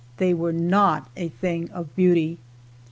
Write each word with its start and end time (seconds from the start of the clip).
They 0.17 0.33
were 0.33 0.51
not 0.51 1.11
a 1.15 1.29
thing 1.29 1.69
of 1.69 1.95
beauty. 1.95 2.39